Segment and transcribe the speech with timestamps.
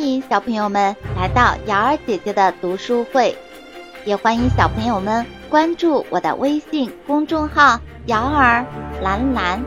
[0.00, 3.36] 欢迎小朋友们来到瑶儿姐姐的读书会，
[4.06, 8.64] 也欢迎小朋友们关注我的微信公众号“瑶儿
[9.02, 9.62] 蓝蓝”。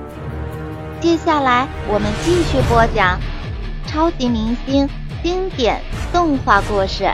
[1.00, 3.20] 接下来我们继续播讲
[3.86, 4.90] 超级明星
[5.22, 5.80] 经典
[6.12, 7.14] 动画故事。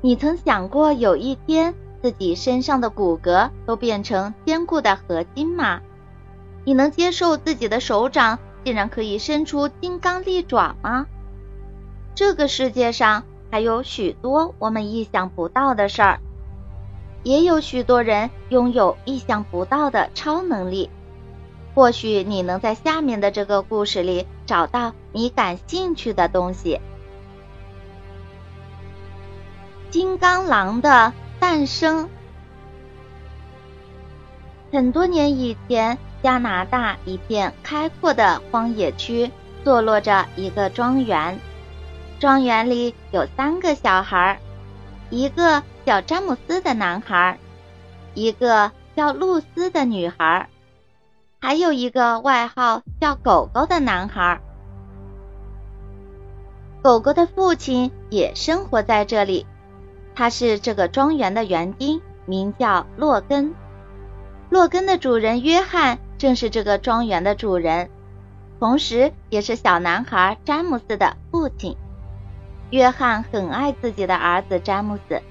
[0.00, 5.80] 你曾想过有一天自己身上的骨骼都变成坚固的合金吗？
[6.64, 8.36] 你能接受自己的手掌？
[8.68, 11.06] 竟然可以伸出金刚利爪吗？
[12.14, 16.20] 这个世界上还有许多我们意想不到的事儿，
[17.22, 20.90] 也有许多人拥有意想不到的超能力。
[21.74, 26.78] 或许你能在下面的这个故事里找到你感兴趣的东西。
[29.88, 32.10] 金刚狼的诞生。
[34.70, 35.96] 很多年以前。
[36.22, 39.30] 加拿大一片开阔的荒野区，
[39.64, 41.38] 坐落着一个庄园。
[42.18, 44.40] 庄园里有三个小孩，
[45.10, 47.38] 一个叫詹姆斯的男孩，
[48.14, 50.48] 一个叫露丝的女孩，
[51.40, 54.40] 还有一个外号叫狗狗的男孩。
[56.82, 59.46] 狗狗的父亲也生活在这里，
[60.16, 63.54] 他是这个庄园的园丁，名叫洛根。
[64.50, 65.98] 洛根的主人约翰。
[66.18, 67.88] 正是这个庄园的主人，
[68.58, 71.76] 同时也是小男孩詹姆斯的父亲。
[72.70, 75.22] 约翰很爱自己的儿子詹姆斯，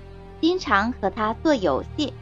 [0.41, 2.13] 经常和他做游戏。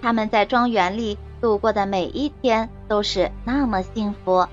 [0.00, 4.46] 他们在庄园里度过的每一天都是那么幸福。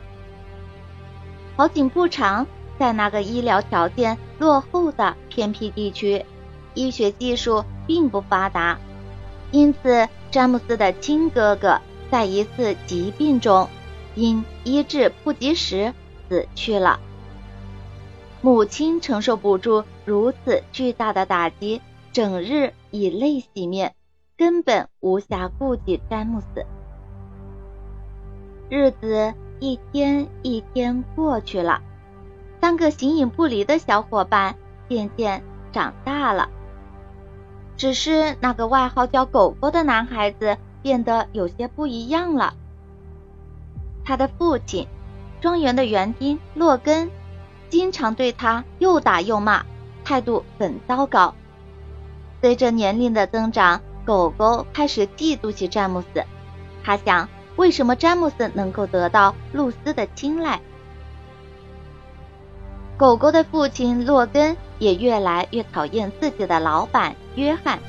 [1.56, 6.26] 好景不长，在那个医疗条件落后的偏僻地区，
[6.74, 8.78] 医学技术并不发达，
[9.52, 11.80] 因此詹姆斯的亲哥哥。
[12.12, 13.70] 在一次疾病中，
[14.16, 15.94] 因医治不及时
[16.28, 17.00] 死去了。
[18.42, 23.94] 母亲承受不住如此巨大的打击，整日以泪洗面，
[24.38, 26.66] 根本无暇顾及詹姆斯。
[28.70, 31.82] 日子一天一天过去了，
[32.62, 34.56] 三个形影不离的小伙伴
[34.88, 36.50] 渐渐长大了。
[37.78, 40.58] 只是那个外号叫“狗狗”的男孩子。
[40.82, 42.54] 变得有些不一样了。
[44.06, 44.88] 他的父亲，
[45.42, 47.12] 庄园的园丁洛根，
[47.70, 49.64] 经常对他又打又骂，
[50.04, 51.36] 态度很糟糕。
[52.42, 56.23] 随着年龄的增长，狗狗开始嫉妒起詹姆斯。
[56.84, 60.60] 他想，为什么詹姆斯能够得到露丝的青睐？
[62.98, 67.80] 狗狗的父亲洛根也越来越讨厌自己的老板约翰。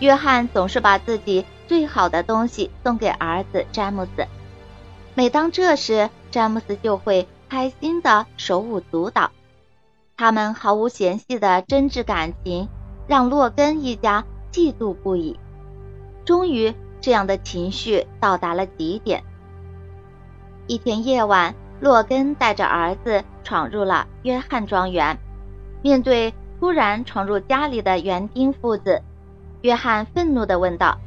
[0.00, 1.44] 约翰总是把自己。
[1.66, 4.26] 最好的东西送给儿子詹姆斯。
[5.14, 9.30] 每当这时，詹姆斯就会开心的手舞足蹈。
[10.16, 12.68] 他们毫无嫌隙的真挚感情，
[13.06, 15.38] 让洛根一家嫉妒不已。
[16.24, 19.22] 终于，这样的情绪到达了极点。
[20.66, 25.18] 一天夜晚，洛根带着儿子闯入了约翰庄园。
[25.82, 29.02] 面对突然闯入家里的园丁父子，
[29.60, 30.98] 约翰愤怒的问道。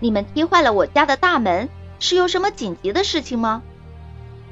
[0.00, 3.62] 你们踢坏了我家的大门，是有什么紧急的事情吗？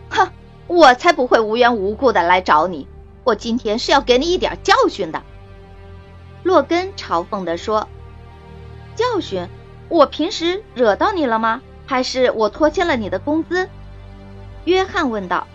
[0.09, 0.31] 哼，
[0.67, 2.89] 我才不会无缘无故的来找你，
[3.23, 5.23] 我今天是要给你一点教训的。
[6.43, 7.89] 洛根嘲讽的说
[8.97, 9.49] ：“教训？
[9.89, 11.62] 我平时惹到你了吗？
[11.87, 13.69] 还是我拖欠了你的工资？”
[14.65, 15.47] 约翰问道。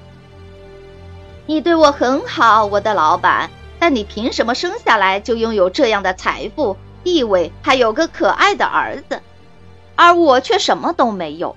[1.48, 9.22] “你对我很好，我的老板，但你凭什么生下来就拥有这样的财富、地位，还有个可爱的儿子？”
[9.96, 11.56] 而我却什么都没有，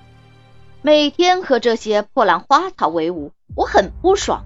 [0.81, 4.43] 每天和这些破烂花草为伍，我很不爽。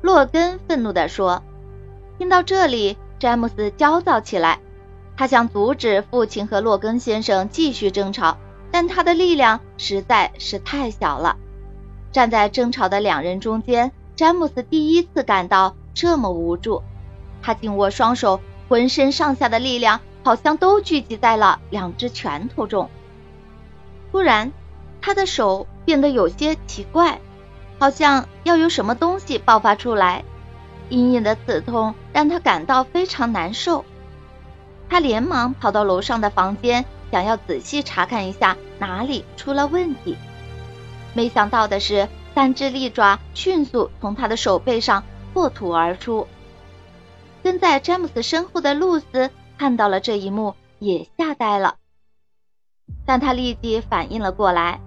[0.00, 1.42] 洛根愤怒地说。
[2.18, 4.60] 听到这里，詹姆斯焦躁起来，
[5.16, 8.36] 他想阻止父亲和洛根先生继续争吵，
[8.70, 11.36] 但他的力量实在是太小了。
[12.12, 16.82] 站在争吵的两人中间，詹姆斯第一次感到这么无助，
[17.40, 20.00] 他紧握双手，浑身上下的力量。
[20.24, 22.88] 好像都聚集在了两只拳头中。
[24.10, 24.52] 突然，
[25.00, 27.20] 他的手变得有些奇怪，
[27.78, 30.24] 好像要有什么东西爆发出来。
[30.90, 33.84] 隐隐的刺痛让他感到非常难受。
[34.90, 40.16] 他连忙跑到楼上的房间，想要仔细查看一下哪里出了问题。
[41.14, 45.02] 没想到的是，三只利爪迅速从他的手背上
[45.32, 46.28] 破土而出。
[47.42, 49.30] 跟在詹姆斯身后的露丝。
[49.62, 51.76] 看到了这一幕，也吓呆了。
[53.06, 54.80] 但他立即反应了过来，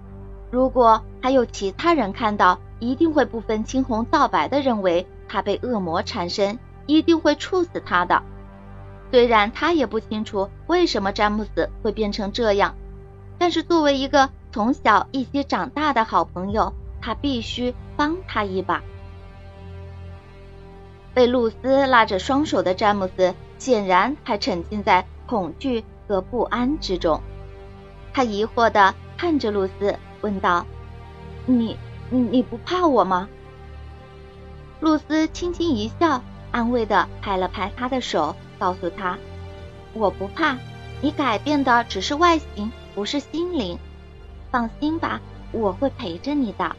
[0.50, 8.22] 如果还有其他人看到，一定会不分青红皂白的认为他被恶魔缠身，一定会处死他的。
[9.10, 12.74] 虽然他也不清楚为什么詹姆斯会变成这样，
[13.38, 18.82] 但是作为一个从小一起长大的好朋友，他必须帮他一把。
[21.14, 27.20] 被露丝拉着双手的詹姆斯显然还沉浸在恐惧和不安之中，
[28.12, 30.66] 他疑惑地看着露丝，问道
[31.46, 31.76] ：“你、
[32.10, 33.28] 你、你不怕我吗？”
[34.80, 39.18] 露丝轻轻一笑，安慰地拍了拍他的手，告诉他
[39.94, 40.56] ：“我不怕，
[41.00, 43.78] 你改变的只是外形，不是心灵。
[44.50, 45.20] 放心吧，
[45.52, 46.76] 我会陪着你的。”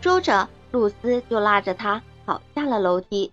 [0.00, 2.00] 说着，露丝就拉着他。
[2.26, 3.32] 跑下了楼梯，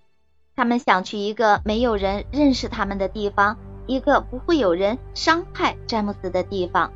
[0.57, 6.91] 他们想去一个没有人认识他们的地方，一个不会有人伤害詹姆斯的地方。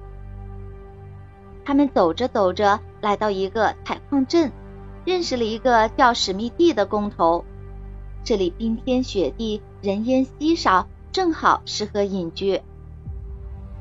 [1.63, 4.51] 他们走着走着，来到一个采矿镇，
[5.05, 7.45] 认识了一个叫史密蒂的工头。
[8.23, 12.59] 这里冰天雪地，人烟稀少，正好适合隐居。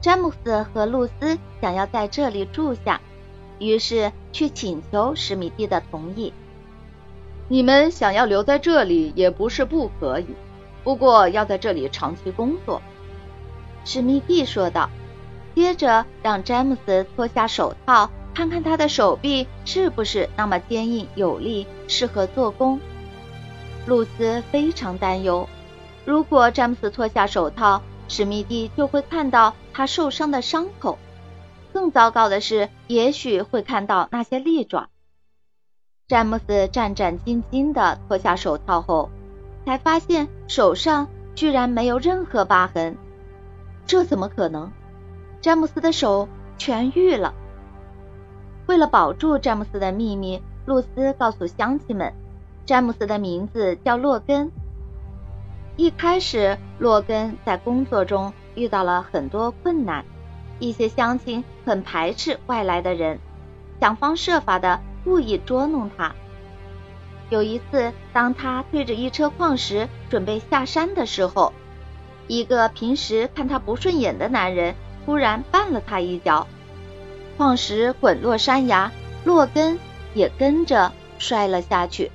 [0.03, 3.00] 詹姆斯和露丝想要在这里住下，
[3.59, 6.35] 于是去请求史密蒂的同意。
[7.52, 10.26] 你们想要留在这里也不是不可以，
[10.85, 12.81] 不过要在这里长期工作。”
[13.85, 14.88] 史密蒂说道。
[15.52, 22.79] 接着让詹姆斯脱下手套，看看他的手臂是不是那么坚硬有力，适合做工。
[23.85, 25.49] 露丝非常担忧，
[26.05, 31.00] 如果詹姆斯脱下手套，史密蒂就会看到他受伤的伤口。
[31.73, 34.88] 更糟糕的是，也许会看到那些利爪。
[36.11, 39.09] 詹姆斯战战兢兢地脱下手套后，
[39.65, 42.97] 才发现手上居然没有任何疤痕。
[43.87, 44.73] 这怎么可能？
[45.41, 46.29] 詹姆斯的手
[46.59, 47.33] 痊愈了。
[48.67, 52.12] 为了保住詹姆斯的秘密，露丝告诉乡亲们，
[52.67, 54.51] 詹姆斯的名字叫洛根。
[55.77, 60.05] 一开始，洛根在工作中遇到了很多困难，
[60.59, 63.21] 一些乡亲很排斥外来的人，
[63.79, 64.81] 想方设法的。
[65.05, 66.14] 故意捉弄他。
[67.29, 71.52] 有一次，当他推着一车矿石准备下山的时候，
[72.26, 74.75] 一个平时看他不顺眼的男人
[75.06, 76.47] 突然绊了他一脚，
[77.37, 78.91] 矿石滚落山崖，
[79.25, 79.79] 洛根
[80.12, 82.11] 也跟着摔了下去。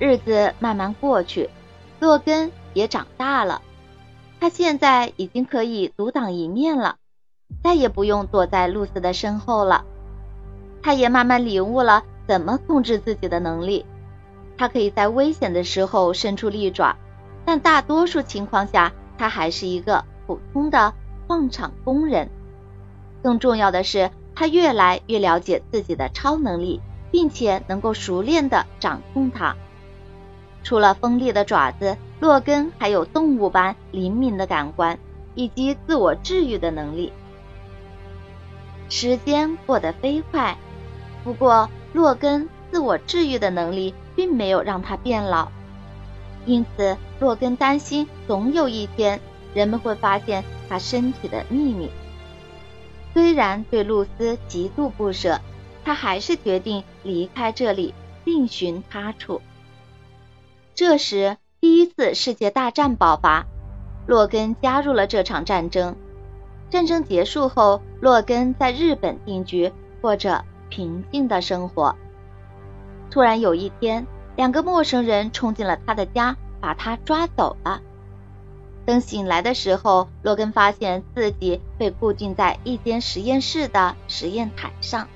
[0.00, 1.48] 日子慢慢过去，
[2.00, 3.62] 洛根也长大了，
[4.40, 6.96] 他现在已经可以独当一面了，
[7.62, 9.84] 再也不用躲在露丝的身后了。
[10.82, 13.84] 他也慢慢领悟了怎么控制自己的能力。
[14.56, 16.96] 他可以在危险的时候伸出利爪，
[17.44, 20.92] 但大多数情况下，他还是一个普通的
[21.26, 22.28] 矿场工人。
[23.22, 26.80] 更重要的是，他越来越了解自己的超能力，
[27.10, 29.56] 并且能够熟练的掌控它。
[30.64, 34.98] 除了锋利的爪子，洛根还有动物般灵敏的感官
[35.34, 37.12] 以及自我治愈的能力。
[38.88, 40.56] 时间过得飞快。
[41.24, 45.48] 不过，洛根自我治愈的能力并没有让他变老，
[46.46, 49.20] 因此洛根担心总有一天
[49.54, 51.90] 人们会发现他身体的秘密。
[53.14, 55.40] 虽然对露丝极度不舍，
[55.84, 57.94] 他还是决定离开这里，
[58.24, 59.40] 另寻他处。
[60.74, 63.46] 这时，第一次世界大战爆发，
[64.06, 65.96] 洛根加入了这场战争。
[66.70, 70.44] 战争结束后，洛根在日本定居，过着。
[70.68, 71.96] 平静的生活。
[73.10, 74.06] 突然有一天，
[74.36, 77.80] 两个陌生人冲进了他的家，把他抓走了。
[78.84, 85.08] 等醒来的时候，罗根发现自己被固定在一间实验室的实验台上。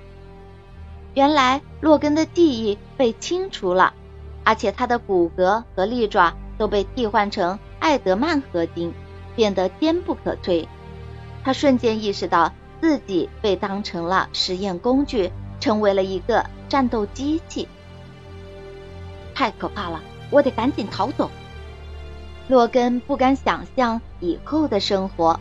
[1.15, 3.95] 原来，洛根的记忆被清除了，
[4.45, 8.93] 而且他的骨骼和利爪都被替换成艾德曼合金，
[9.35, 10.67] 变得坚不可摧。
[11.45, 15.31] 他瞬间意识到自己被当成了实验工具。
[15.63, 17.69] 成为了一个战斗机器，
[19.33, 20.03] 太可怕了！
[20.29, 21.31] 我得赶紧逃走。
[22.49, 25.39] 洛根不敢想象以后的生活，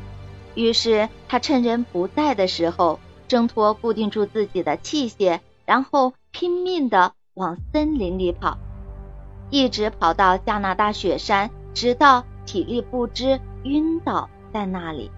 [0.54, 8.60] 于是他趁人不在的时候，挣脱固定住自己的器械，然后拼命的往森林里跑，
[9.50, 15.10] 一直跑到加拿大雪山，直到体力不支晕倒在那里。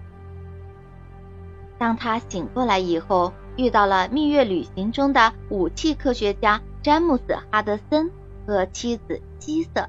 [1.76, 8.10] 当他醒过来以后，遇到了蜜月旅行中的武器科学家詹姆斯·哈德森
[8.46, 9.88] 和妻子希瑟，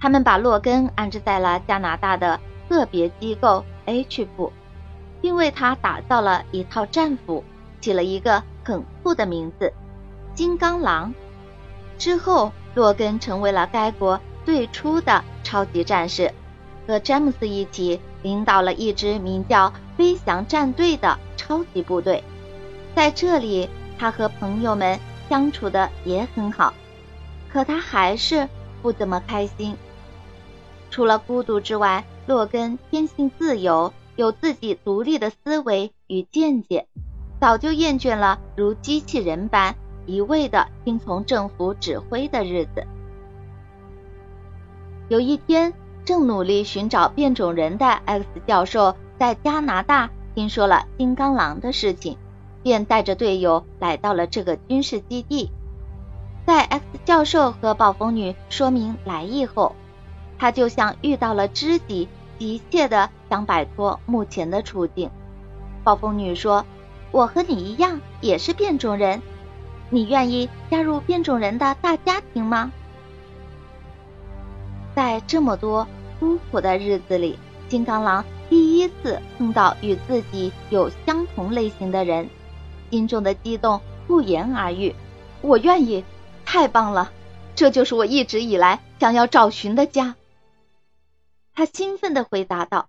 [0.00, 4.52] 他们把洛根安置在了加拿大的特别机构 H 部，
[5.20, 7.42] 并为他打造了一套战服，
[7.80, 9.72] 起了一个很酷的名字——
[10.34, 11.12] 金刚狼。
[11.98, 16.32] 之后，洛根成为了该国最初的超级战士，
[16.86, 22.22] 和詹姆斯一起领导了一支名叫“飞翔战队”的超级部队。
[22.98, 26.74] 在这里，他和朋友们相处的也很好，
[27.48, 28.48] 可他还是
[28.82, 29.76] 不怎么开心。
[30.90, 36.88] 除了孤独之外，洛根天性自由，有自己独立的思维与见解，
[37.40, 42.84] 早就厌倦了如机器人般一味的听从政府指挥的日子。
[45.08, 45.72] 有一天，
[46.04, 52.18] 正努力寻找变种人的 X 教授在加拿大听说了金刚狼的事情，
[52.68, 55.50] 便带着队友来到了这个军事基地。
[56.44, 59.74] 在 X 教授和暴风女说明来意后，
[60.38, 62.08] 他就像遇到了知己，
[62.38, 65.10] 急切的想摆脱目前的处境。
[65.82, 66.66] 暴风女说
[67.10, 69.22] ：“我和你一样，也是变种人，
[69.88, 72.70] 你愿意加入变种人的大家庭吗？”
[74.94, 75.88] 在这么多
[76.20, 82.28] 孤苦的日子里，金刚狼第一次碰到与自己有相同类型的人，
[82.90, 84.94] 心中的激动不言而喻。
[85.40, 86.04] 我愿意，
[86.44, 87.12] 太棒了，
[87.54, 90.16] 这就是我一直以来想要找寻的家。
[91.54, 92.88] 他兴奋地回答道：“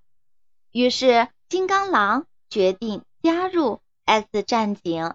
[0.71, 5.13] 于是，金刚狼决定加入 X 战警。”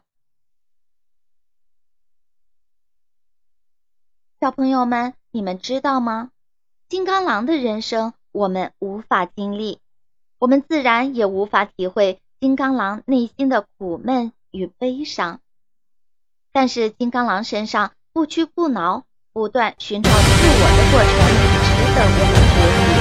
[4.41, 6.31] 小朋友们，你们知道吗？
[6.89, 9.81] 金刚狼的人生我们无法经历，
[10.39, 15.41] 我们自然也无法体会金刚狼内心的苦闷与悲伤。
[16.55, 21.11] 但是金刚狼身上不屈不挠不断寻找自我的过程
[21.67, 22.95] 值得我们学习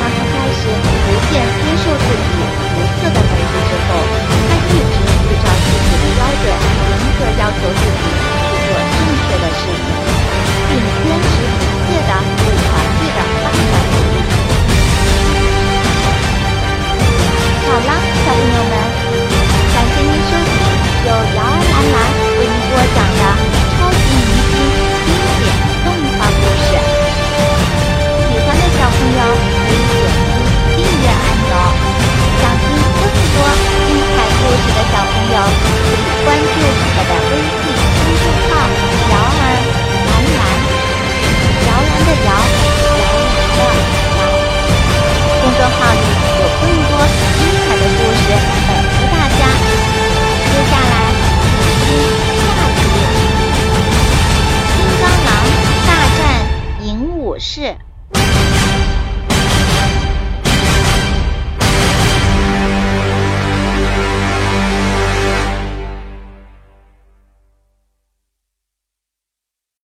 [0.00, 2.40] 当他开始逐渐接受自己
[2.72, 4.00] 独特的本质之后
[4.48, 6.48] 他一直依照自己的标准
[6.88, 9.92] 严格要求自己去做正确的事情
[10.68, 11.31] 并坚持